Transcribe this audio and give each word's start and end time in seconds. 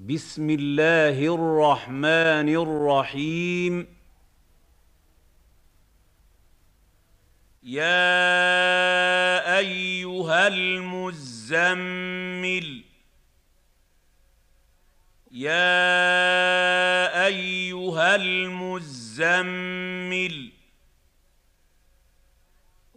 بسم 0.00 0.50
الله 0.50 1.34
الرحمن 1.34 2.48
الرحيم. 2.48 3.86
يا 7.62 7.98
أيها 9.58 10.48
المزمل 10.48 11.60
يا 15.32 15.66
أيها 17.26 18.14
المزمل 18.16 19.40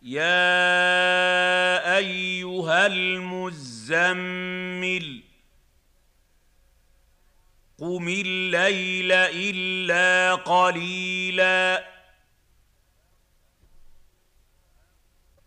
يا 0.04 0.38
أيها 1.98 2.86
المزمل 2.88 4.44
قم 7.80 8.08
الليل 8.08 9.12
الا 9.12 10.36
قليلا. 10.36 11.88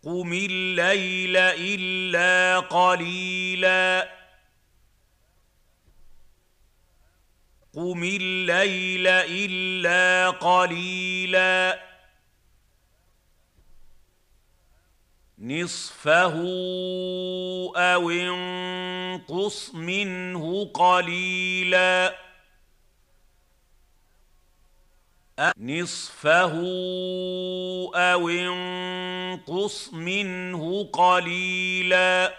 قم 0.03 0.33
الليل 0.33 1.37
الا 1.37 2.59
قليلا. 2.59 4.09
قم 7.73 8.03
الليل 8.03 9.07
الا 9.07 10.29
قليلا. 10.29 11.87
نصفه 15.39 16.33
أو 17.75 18.09
انقص 18.09 19.75
منه 19.75 20.65
قليلا. 20.65 22.15
نصفه 25.57 26.53
أو 27.95 28.29
انقص 28.29 29.93
منه 29.93 30.83
قليلا. 30.83 32.33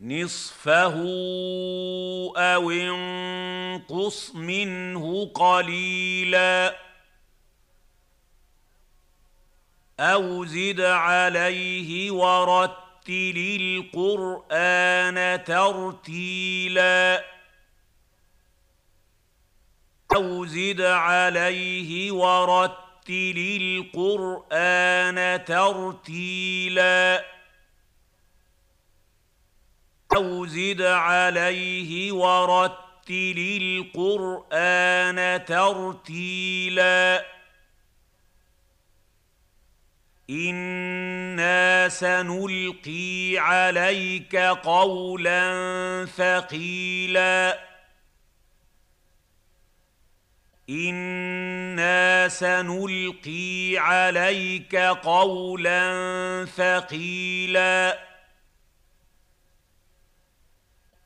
نصفه 0.00 0.96
أو 2.36 2.70
انقص 2.70 4.34
منه 4.34 5.26
قليلا. 5.34 6.89
أو 10.00 10.44
زد 10.44 10.80
عليه 10.80 12.10
ورتل 12.10 13.56
القران 13.60 15.44
ترتيلا 15.44 17.24
أو 20.16 20.46
زد 20.46 20.80
عليه 20.80 22.12
ورتل 22.12 23.58
القرآن 23.60 25.44
ترتيلا 25.44 27.24
أو 30.16 30.46
زد 30.46 30.82
عليه 30.82 32.12
ورتل 32.12 33.58
القرآن 33.62 35.44
ترتيلا 35.44 37.24
إنا 40.30 41.88
سنلقي 41.88 43.38
عليك 43.38 44.36
قولا 44.36 45.50
ثقيلا 46.16 47.60
أنا 50.70 52.28
سنلقي 52.28 53.76
عليك 53.78 54.76
قولا 54.76 55.84
ثقيلا 56.56 57.98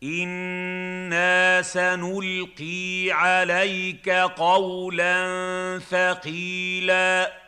أنا 0.03 1.63
سنلقي 1.63 3.11
عليك 3.11 4.09
قولا 4.11 5.19
ثقيلا 5.91 7.44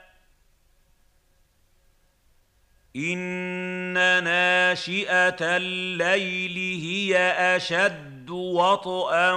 ان 2.97 4.25
ناشئه 4.25 5.37
الليل 5.41 6.57
هي 6.83 7.17
اشد 7.57 8.31
وطئا 8.31 9.33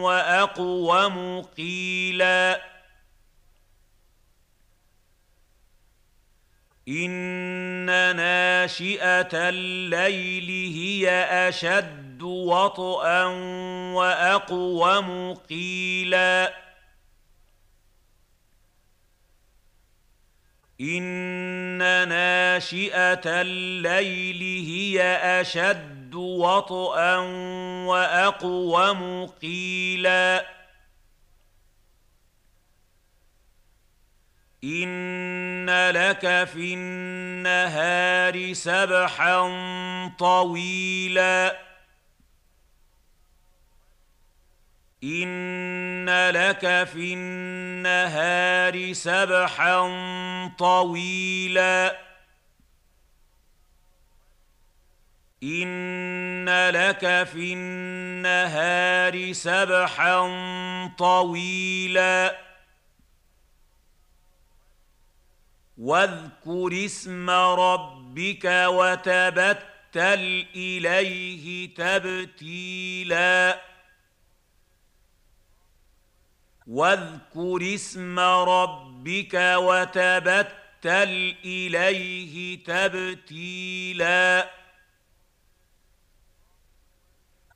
واقوم 0.00 1.42
قيلا 1.42 2.60
ان 6.88 8.16
ناشئه 8.16 9.48
الليل 9.48 10.74
هي 10.74 11.10
اشد 11.48 12.22
وطئا 12.22 13.24
واقوم 13.94 15.34
قيلا 15.34 16.65
ان 20.80 22.08
ناشئه 22.08 23.20
الليل 23.26 24.66
هي 24.66 25.02
اشد 25.40 26.14
وطئا 26.14 27.16
واقوم 27.86 29.26
قيلا 29.26 30.46
ان 34.64 35.90
لك 35.90 36.44
في 36.44 36.74
النهار 36.74 38.52
سبحا 38.52 39.40
طويلا 40.18 41.58
ان 45.04 46.30
لك 46.30 46.84
في 46.84 47.14
النهار 47.14 48.55
سبحا 48.92 49.80
طويلا. 50.58 51.98
ان 55.42 56.70
لك 56.70 57.24
في 57.32 57.52
النهار 57.52 59.32
سبحا 59.32 60.20
طويلا. 60.98 62.38
واذكر 65.78 66.84
اسم 66.84 67.30
ربك 67.30 68.44
وتبتل 68.66 70.46
اليه 70.56 71.74
تبتيلا. 71.74 73.60
واذكر 76.66 77.74
اسم 77.74 78.18
ربك 78.20 79.34
وتبتل 79.56 81.34
إليه 81.44 82.64
تبتيلا. 82.64 84.50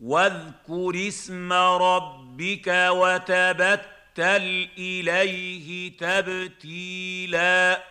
واذكر 0.00 1.08
اسم 1.08 1.52
ربك 1.52 2.68
وتبتل 2.90 4.68
إليه 4.78 5.96
تبتيلا. 5.98 7.84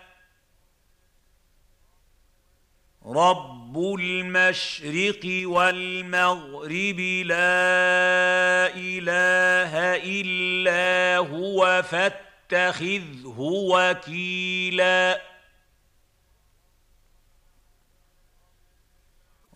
رب 3.09 3.77
المشرق 3.99 5.25
والمغرب 5.49 6.99
لا 7.25 8.75
اله 8.75 9.73
الا 10.03 11.17
هو 11.17 11.83
فاتخذه 11.83 13.39
وكيلا 13.71 15.21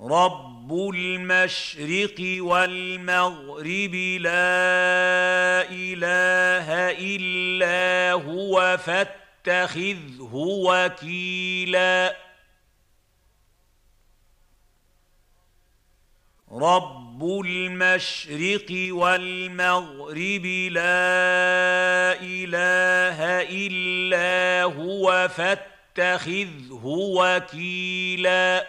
رب 0.02 0.74
المشرق 0.96 2.38
والمغرب 2.44 3.96
لا 4.20 4.62
اله 5.70 6.68
الا 7.00 8.12
هو 8.12 8.78
فاتخذه 8.78 10.34
وكيلا 10.34 12.16
رب 16.64 17.24
المشرق 17.46 18.96
والمغرب 18.96 20.46
لا 20.72 22.14
اله 22.22 23.20
الا 23.50 24.64
هو 24.64 25.28
فاتخذه 25.28 26.86
وكيلا 27.18 28.68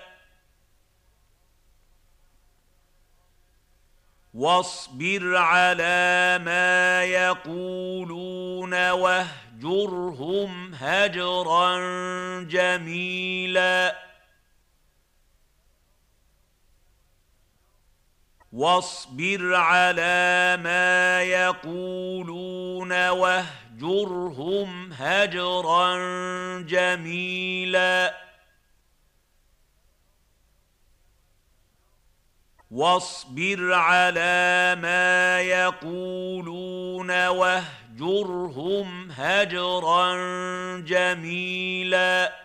واصبر 4.34 5.36
على 5.36 6.38
ما 6.44 7.04
يقولون 7.04 8.90
واهجرهم 8.90 10.74
هجرا 10.74 11.78
جميلا 12.42 13.96
واصبر 18.54 19.54
على 19.54 20.58
ما 20.62 21.22
يقولون 21.22 23.08
واهجرهم 23.08 24.92
هجرا 24.92 25.98
جميلا. 26.60 28.14
واصبر 32.70 33.72
على 33.72 34.76
ما 34.82 35.40
يقولون 35.40 37.26
واهجرهم 37.26 39.10
هجرا 39.10 40.16
جميلا. 40.80 42.43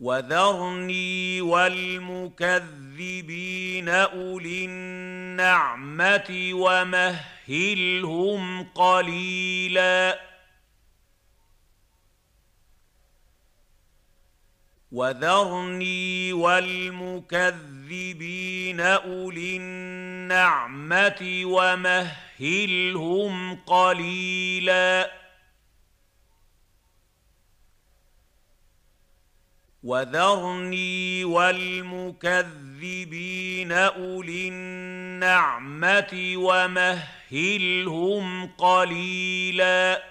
وذرني 0.00 1.40
والمكذبين 1.40 3.88
أولي 3.88 4.64
النعمة 4.64 6.50
ومهلهم 6.52 8.64
قليلا. 8.64 10.20
وذرني 14.92 16.32
والمكذبين 16.32 17.60
أولي 18.80 19.56
النعمة 19.56 21.42
ومهلهم 21.44 23.56
قليلا. 23.56 25.19
وذرني 29.82 31.24
والمكذبين 31.24 33.72
أولي 33.72 34.48
النعمة 34.48 36.32
ومهلهم 36.36 38.46
قليلا. 38.46 40.02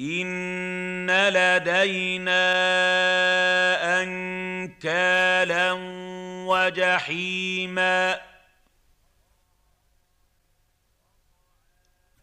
إن 0.00 1.10
لدينا 1.10 2.42
أنكالا 4.02 5.72
وجحيما. 6.46 8.27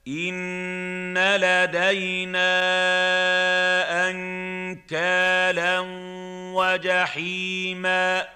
ان 0.07 1.17
لدينا 1.17 2.51
انكالا 4.09 5.79
وجحيما 6.53 8.27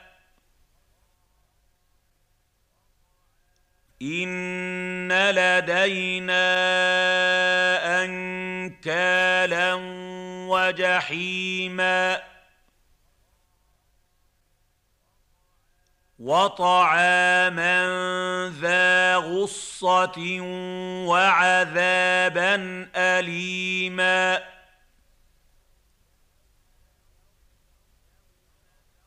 ان 4.02 5.12
لدينا 5.32 6.46
انكالا 8.04 9.74
وجحيما 10.50 12.29
وطعاما 16.20 17.80
ذا 18.62 19.16
غصة 19.16 20.40
وعذابا 21.08 22.56
أليما. 22.96 24.44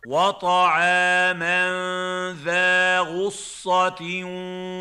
وطعاما 0.06 1.62
ذا 2.44 3.00
غصة 3.00 4.24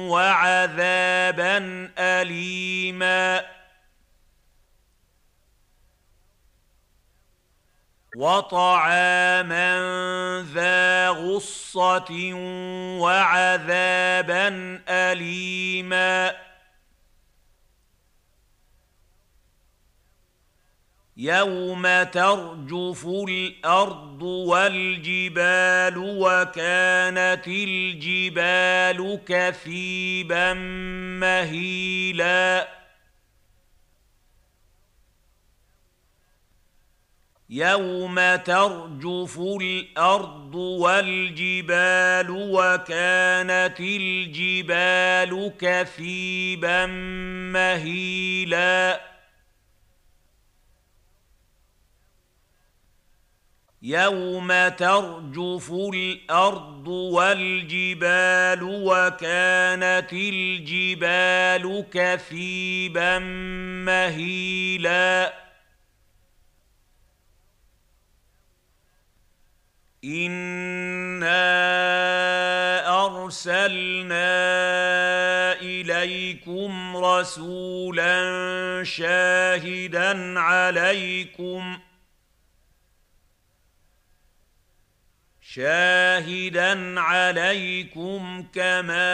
وعذابا 0.10 1.57
أليما. 1.98 3.61
وطعاما 8.18 9.72
ذا 10.54 11.10
غصة 11.10 12.34
وعذابا 13.00 14.48
أليما. 14.90 16.36
يوم 21.18 22.04
ترجف 22.04 23.06
الأرض 23.06 24.22
والجبال 24.22 25.98
وكانت 25.98 27.48
الجبال 27.48 29.19
كثيبا 29.25 30.54
مهيلا. 31.19 32.81
يوم 37.51 38.36
ترجف 38.36 39.39
الأرض 39.39 40.56
والجبال 40.56 42.27
وكانت 42.30 43.80
الجبال 43.80 45.53
كثيبا 45.59 46.86
مهيلا 47.53 49.01
يوم 53.81 54.68
ترجف 54.68 55.71
الأرض 55.71 56.88
والجبال 56.88 58.59
وكانت 58.63 60.13
الجبال 60.13 61.86
كثيبا 61.92 63.19
مهيلا 63.86 65.42
انا 70.03 71.41
ارسلنا 73.05 74.24
اليكم 75.62 76.98
رسولا 76.98 78.13
شاهدا 78.84 80.39
عليكم 80.39 81.79
شاهدا 85.41 87.00
عليكم 87.00 88.46
كما 88.53 89.13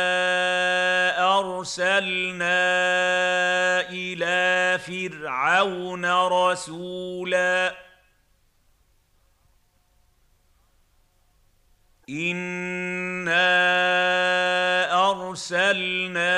ارسلنا 1.40 2.60
إلى 3.90 4.80
فرعون 4.80 6.06
رسولا 6.28 7.87
انا 12.10 13.38
ارسلنا 15.12 16.38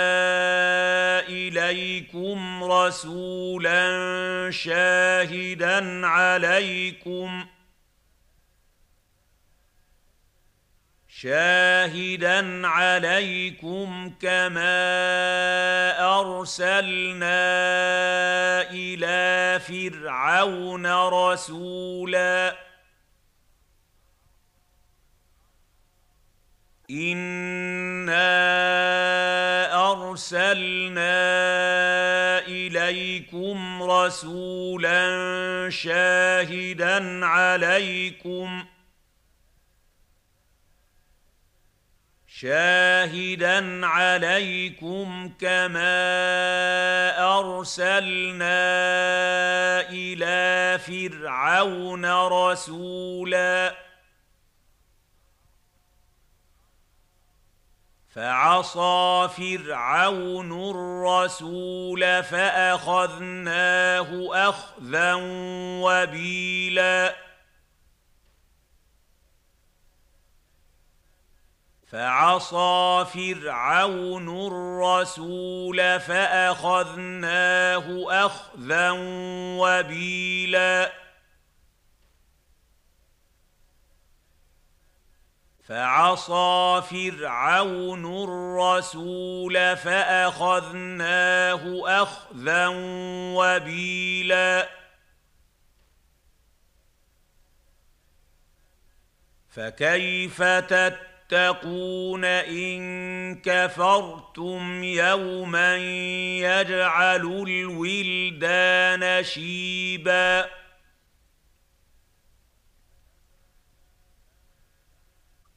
اليكم 1.19 2.63
رسولا 2.63 3.81
شاهدا 4.51 6.07
عليكم 6.07 7.45
شاهدا 11.07 12.67
عليكم 12.67 14.13
كما 14.21 14.79
ارسلنا 16.19 17.41
إلى 18.71 19.59
فرعون 19.59 20.85
رسولا 21.07 22.68
انا 26.91 28.29
ارسلنا 29.91 31.09
اليكم 32.47 33.83
رسولا 33.83 34.99
شاهدا 35.69 37.25
عليكم 37.25 38.65
شاهدا 42.27 43.85
عليكم 43.87 45.31
كما 45.39 45.99
ارسلنا 47.39 48.59
إلى 49.89 50.79
فرعون 50.79 52.05
رسولا 52.27 53.88
فعصى 58.09 59.29
فرعون 59.37 60.69
الرسول 60.69 62.23
فأخذناه 62.23 64.09
أخذا 64.49 65.13
وبيلا. 65.83 67.15
فعصى 71.91 73.05
فرعون 73.13 74.47
الرسول 74.47 75.99
فأخذناه 75.99 77.85
أخذا 78.25 78.91
وبيلا. 79.59 81.08
فعصى 85.69 86.81
فرعون 86.89 88.23
الرسول 88.23 89.77
فأخذناه 89.77 91.61
أخذا 92.03 92.67
وبيلا. 93.37 94.69
فكيف 99.49 100.43
تتقون 100.43 102.25
إن 102.25 103.35
كفرتم 103.35 104.83
يوما 104.83 105.77
يجعل 106.37 107.25
الولدان 107.47 109.23
شيبا؟ 109.23 110.58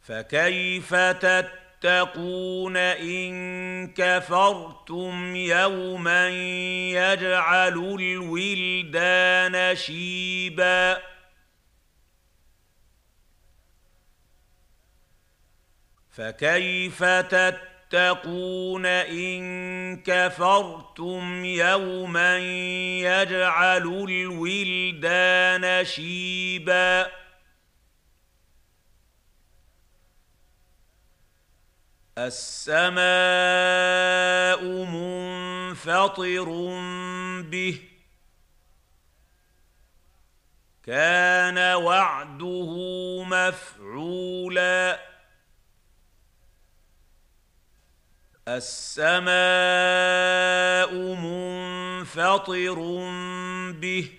فكيف 0.03 0.95
تتقون 0.95 2.77
ان 2.77 3.93
كفرتم 3.97 5.37
يوما 5.37 6.29
يجعل 6.91 7.79
الولدان 8.01 9.77
شيبا 9.77 11.03
فكيف 16.11 17.05
تتقون 17.05 18.87
ان 18.87 19.43
كفرتم 20.03 21.45
يوما 21.45 22.39
يجعل 22.99 24.07
الولدان 24.09 25.85
شيبا 25.85 27.22
السماء 32.19 33.01
منفطر 34.85 36.45
به. 37.43 37.81
كان 40.87 41.75
وعده 41.75 42.75
مفعولا. 43.25 45.01
السماء 48.49 49.35
منفطر 51.15 52.75
به. 53.73 54.19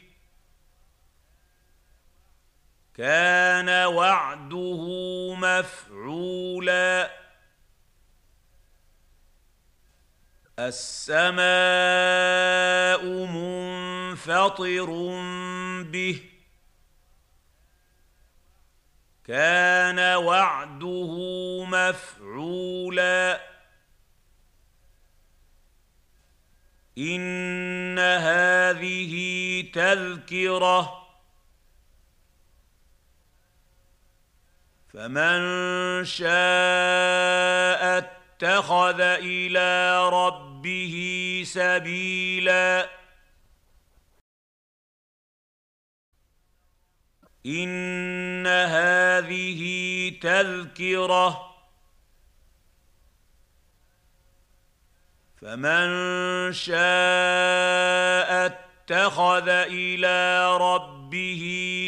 كان 2.97 3.85
وعده 3.85 4.87
مفعولا. 5.35 7.22
السماء 10.59 11.43
منفطر 13.25 14.85
به. 15.83 16.29
كان 19.27 20.15
وعده 20.15 21.15
مفعولا. 21.65 23.41
إن 26.97 27.99
هذه 27.99 29.13
تذكرة. 29.73 31.03
فمن 34.93 36.05
شاء 36.05 38.22
اتخذ 38.33 39.01
إلى 39.01 40.09
ربه 40.09 40.95
سبيلا. 41.45 42.89
إن 47.45 48.47
هذه 48.47 49.61
تذكرة. 50.21 51.53
فمن 55.41 55.87
شاء 56.53 58.45
اتخذ 58.45 59.49
إلى 59.49 60.57
ربه 60.57 61.43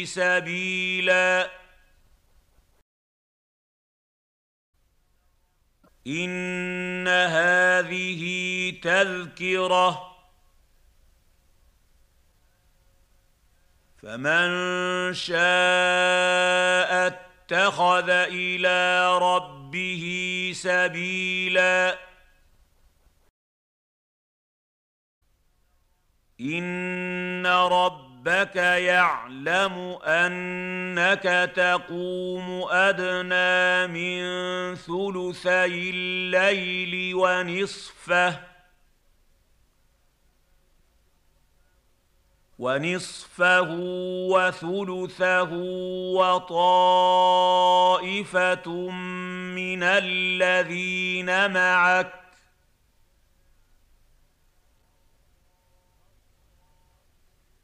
سبيلا. 0.06 1.65
إن 6.06 7.08
هذه 7.08 8.22
تذكرة. 8.82 10.16
فمن 14.02 14.48
شاء 15.14 17.06
اتخذ 17.06 18.10
إلى 18.10 19.18
ربه 19.18 20.04
سبيلا. 20.54 21.98
إن 26.40 27.46
ربك 28.26 28.56
يعلم 28.56 29.98
أنك 30.04 31.52
تقوم 31.56 32.64
أدنى 32.70 33.86
من 33.86 34.74
ثلثي 34.74 35.90
الليل 35.90 37.14
ونصفه 37.14 38.40
ونصفه 42.58 43.68
وثلثه 44.30 45.52
وطائفة 46.18 47.30
من 49.54 49.82
الذين 49.82 51.50
معك 51.52 52.25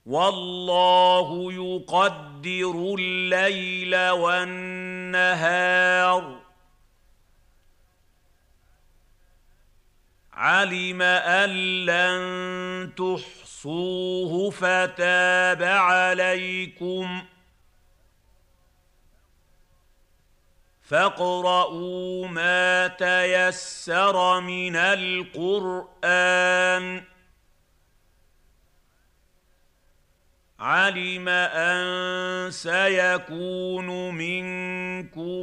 والله 0.07 1.53
يقدر 1.53 2.95
الليل 2.99 4.09
والنهار. 4.11 5.33
علم 10.33 11.03
أن 11.03 11.51
لن 11.87 12.95
تحصوه 12.95 14.51
فتاب 14.51 15.63
عليكم. 15.63 17.23
فاقرؤوا 20.83 22.29
ما 22.29 22.87
تيسر 22.87 24.41
من 24.41 24.77
القرآن. 24.77 25.93
علم 30.63 31.29
أن 31.29 32.51
سيكون 32.51 34.15
منكم 34.15 35.43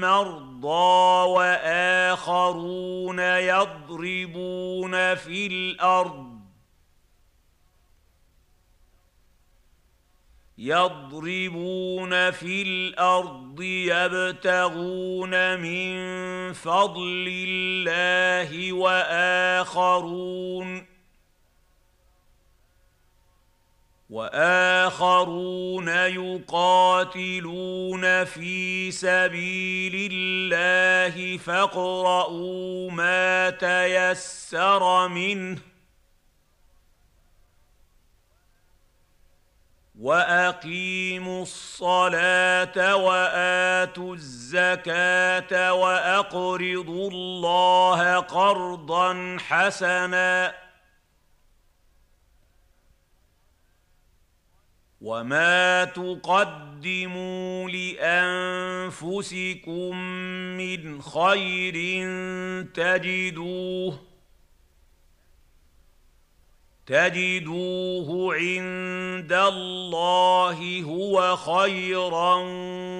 مرضى 0.00 1.28
وآخرون 1.28 3.18
يضربون 3.18 5.14
في 5.14 5.46
الأرض. 5.46 6.36
يضربون 10.58 12.30
في 12.30 12.62
الأرض 12.62 13.60
يبتغون 13.62 15.60
من 15.60 15.96
فضل 16.52 17.44
الله 17.48 18.72
وآخرون. 18.72 20.16
وآخرون 24.10 25.88
يقاتلون 26.18 27.44
في 28.24 28.90
سبيل 28.90 30.12
الله 30.12 31.36
فاقرؤوا 31.38 32.90
ما 32.90 33.50
تيسر 33.50 35.08
منه 35.08 35.58
وأقيموا 40.00 41.42
الصلاة 41.42 42.96
وآتوا 42.96 44.14
الزكاة 44.14 45.72
وأقرضوا 45.72 47.10
الله 47.10 48.16
قرضا 48.16 49.36
حسنا 49.40 50.65
وما 55.06 55.84
تقدموا 55.84 57.70
لانفسكم 58.90 59.96
من 60.56 61.02
خير 61.02 61.74
تجدوه 62.74 63.98
تجدوه 66.86 68.34
عند 68.34 69.32
الله 69.32 70.82
هو 70.82 71.36
خيرا 71.36 72.34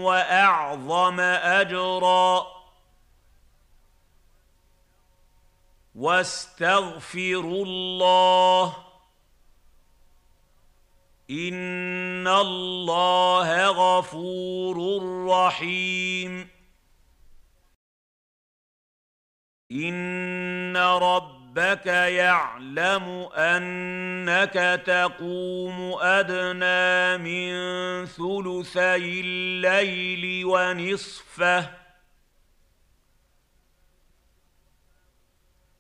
واعظم 0.02 1.20
اجرا 1.20 2.46
واستغفروا 5.94 7.64
الله 7.64 8.85
ان 11.30 12.28
الله 12.28 13.66
غفور 13.70 15.02
رحيم 15.28 16.48
ان 19.72 20.76
ربك 20.76 21.86
يعلم 21.86 23.28
انك 23.34 24.82
تقوم 24.86 25.94
ادنى 26.00 27.18
من 27.18 27.50
ثلثي 28.06 29.20
الليل 29.20 30.44
ونصفه 30.46 31.85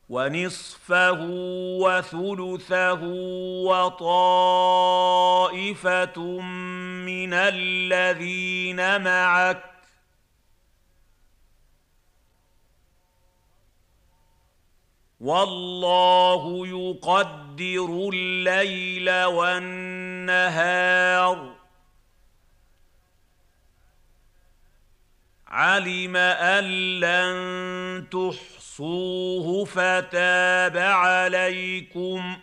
ونصفه 0.08 1.18
وثلثه 1.82 3.02
وطائفة 3.66 4.90
من 7.06 7.34
الذين 7.34 9.02
معك 9.02 9.62
والله 15.20 16.66
يقدر 16.66 18.10
الليل 18.12 19.24
والنهار 19.24 20.76
علم 25.56 26.16
أن 26.16 26.64
لن 27.00 28.06
فاحصوه 28.76 29.64
فتاب 29.64 30.76
عليكم. 30.76 32.36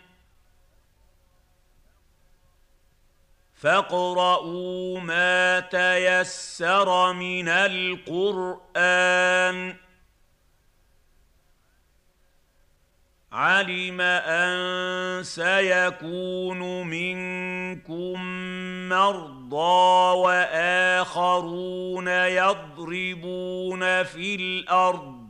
فاقرؤوا 3.54 5.00
ما 5.00 5.60
تيسر 5.60 7.12
من 7.12 7.48
القرآن. 7.48 8.76
علم 13.32 14.00
أن 14.00 15.22
سيكون 15.22 16.86
منكم 16.86 18.24
مرضى 18.88 19.43
وآخرون 20.14 22.08
يضربون 22.08 24.02
في 24.02 24.34
الأرض 24.34 25.24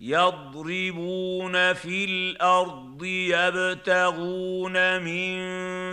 يضربون 0.00 1.72
في 1.72 2.04
الأرض 2.04 3.04
يبتغون 3.04 5.02
من 5.02 5.38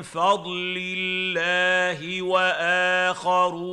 فضل 0.02 0.96
الله 0.98 2.22
وآخرون 2.22 3.66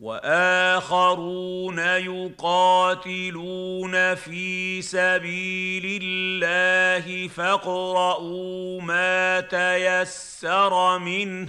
وآخرون 0.00 1.78
يقاتلون 2.08 3.34
في 4.14 4.82
سبيل 4.82 6.02
الله 6.02 7.28
فاقرؤوا 7.28 8.82
ما 8.82 9.40
تيسر 9.40 10.98
منه 10.98 11.48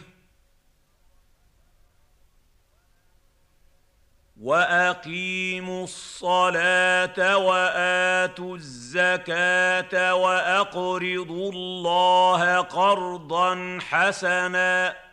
وأقيموا 4.42 5.84
الصلاة 5.84 7.38
وآتوا 7.38 8.56
الزكاة 8.56 10.16
وأقرضوا 10.16 11.52
الله 11.52 12.58
قرضا 12.58 13.80
حسنا 13.82 15.07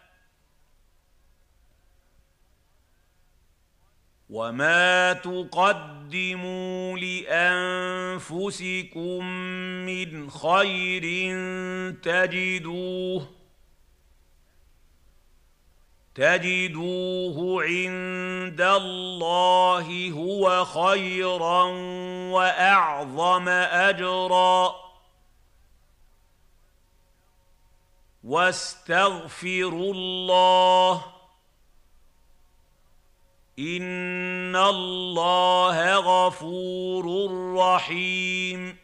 وما 4.35 5.13
تقدموا 5.13 6.99
لانفسكم 8.19 9.25
من 9.87 10.31
خير 10.31 11.03
تجدوه 12.03 13.27
تجدوه 16.15 17.63
عند 17.65 18.61
الله 18.61 20.11
هو 20.11 20.65
خيرا 20.65 21.63
واعظم 22.31 23.49
اجرا 23.49 24.75
واستغفروا 28.25 29.95
الله 29.95 31.14
ان 33.59 34.57
الله 34.57 35.97
غفور 35.99 37.31
رحيم 37.57 38.77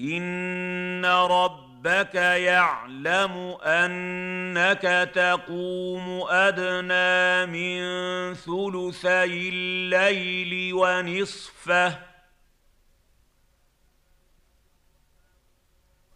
ان 0.00 1.04
رب 1.04 1.74
ربك 1.84 2.14
يعلم 2.14 3.56
انك 3.62 5.10
تقوم 5.14 6.24
ادنى 6.28 7.46
من 7.46 8.34
ثلثي 8.34 9.48
الليل 9.48 10.74
ونصفه 10.74 11.98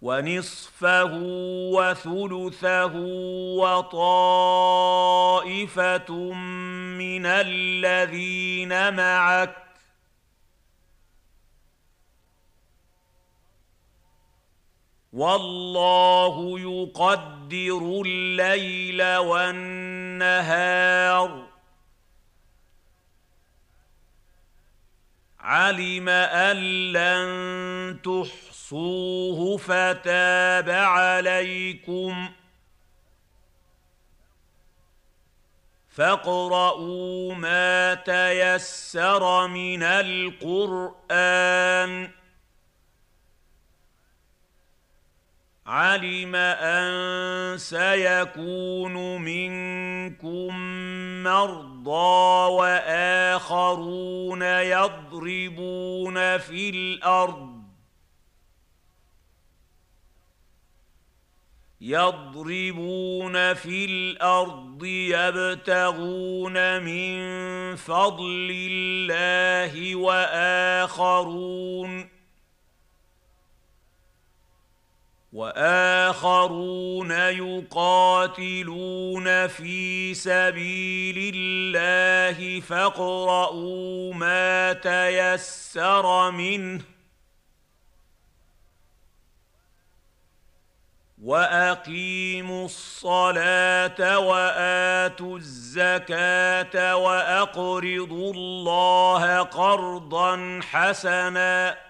ونصفه 0.02 1.10
وثلثه 1.74 2.92
وطائفة 3.58 4.92
من 6.98 7.26
الذين 7.26 8.94
معك 8.94 9.56
والله 15.12 16.60
يقدر 16.60 18.02
الليل 18.06 19.16
والنهار 19.16 20.68
علم 25.48 26.08
أن 26.08 26.56
لن 26.92 27.98
تحصوه 28.02 29.56
فتاب 29.56 30.70
عليكم. 30.70 32.28
فاقرؤوا 35.88 37.34
ما 37.34 37.94
تيسر 37.94 39.46
من 39.46 39.82
القرآن. 39.82 41.30
علم 45.66 46.34
أن 46.36 47.58
سيكون 47.58 49.22
منكم 49.22 50.58
مرضى 51.22 51.77
وآخرون 52.48 54.42
يضربون 54.42 56.38
في 56.38 56.70
الأرض 56.70 57.58
يضربون 61.80 63.54
في 63.54 63.84
الأرض 63.84 64.84
يبتغون 64.84 66.82
من 66.82 67.16
فضل 67.76 68.68
الله 68.70 69.96
وآخرون 69.96 71.38
وآخرون 75.32 77.10
يقاتلون 77.40 78.66
في 79.46 80.14
سبيل 80.14 81.34
الله 81.34 82.60
فاقرؤوا 82.60 84.14
ما 84.14 84.72
تيسر 84.72 86.30
منه 86.30 86.80
وأقيموا 91.22 92.64
الصلاة 92.64 94.18
وآتوا 94.18 95.38
الزكاة 95.38 96.96
وأقرضوا 96.96 98.34
الله 98.34 99.38
قرضا 99.42 100.60
حسنا 100.62 101.87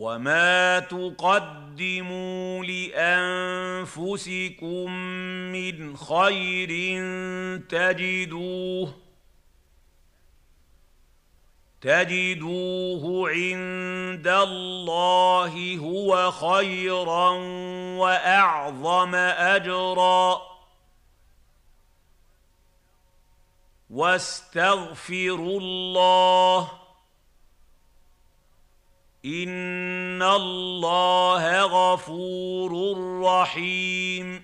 وما 0.00 0.80
تقدموا 0.80 2.64
لانفسكم 3.84 4.90
من 5.52 5.96
خير 5.96 6.68
تجدوه 7.68 8.94
تجدوه 11.80 13.30
عند 13.30 14.28
الله 14.28 15.76
هو 15.78 16.30
خيرا 16.30 17.30
واعظم 17.98 19.14
اجرا 19.14 20.42
واستغفروا 23.90 25.60
الله 25.60 26.79
ان 29.24 30.22
الله 30.22 31.64
غفور 31.64 32.96
رحيم 33.22 34.39